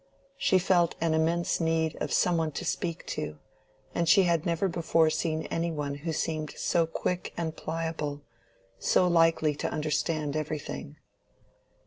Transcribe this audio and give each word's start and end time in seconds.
She 0.35 0.57
felt 0.57 0.95
an 0.99 1.13
immense 1.13 1.59
need 1.59 1.95
of 2.01 2.11
some 2.11 2.35
one 2.35 2.51
to 2.53 2.65
speak 2.65 3.05
to, 3.05 3.37
and 3.93 4.09
she 4.09 4.23
had 4.23 4.47
never 4.47 4.67
before 4.67 5.11
seen 5.11 5.43
any 5.51 5.69
one 5.69 5.93
who 5.93 6.11
seemed 6.11 6.55
so 6.57 6.87
quick 6.87 7.33
and 7.37 7.55
pliable, 7.55 8.23
so 8.79 9.07
likely 9.07 9.53
to 9.57 9.69
understand 9.69 10.35
everything. 10.35 10.95